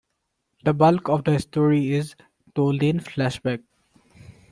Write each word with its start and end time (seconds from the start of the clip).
The 0.63 0.73
bulk 0.73 1.09
of 1.09 1.25
the 1.25 1.37
story 1.37 1.93
is 1.93 2.15
told 2.55 2.81
in 2.81 3.01
flashback. 3.01 3.61